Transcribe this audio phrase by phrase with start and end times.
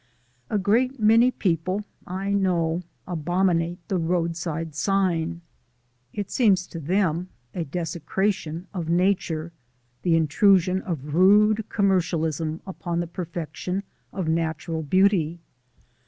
[0.49, 5.41] A great many people, I know, abominate the roadside sign.
[6.11, 9.51] It seems to them a desecration of nature,
[10.01, 15.39] the intrusion of rude commercialism upon the perfection of natural beauty.